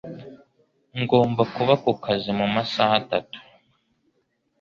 [1.01, 3.39] Ngomba kuba ku kazi mu masaha atatu.